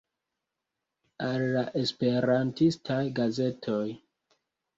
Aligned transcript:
Al 1.27 1.45
la 1.55 1.63
Esperantistaj 1.81 2.99
Gazetoj. 3.21 3.85